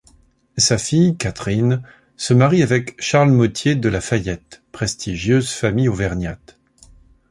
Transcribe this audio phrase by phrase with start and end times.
[0.57, 1.83] Sa fille, Catherine,
[2.17, 6.57] se marie avec Charles Motier de La Fayette, prestigieuse famille auvergnate.